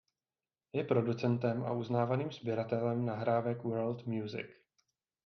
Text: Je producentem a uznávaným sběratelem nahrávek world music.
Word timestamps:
Je 0.73 0.83
producentem 0.83 1.63
a 1.63 1.71
uznávaným 1.71 2.31
sběratelem 2.31 3.05
nahrávek 3.05 3.63
world 3.63 4.05
music. 4.07 4.47